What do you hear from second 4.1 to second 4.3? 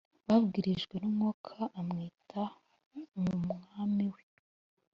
we